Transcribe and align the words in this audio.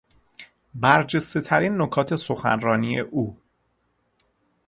برجستهترین 0.75 1.81
نکات 1.81 2.15
سخنرانی 2.15 2.99
او 2.99 3.37